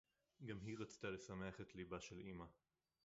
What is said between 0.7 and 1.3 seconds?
רָצְתָה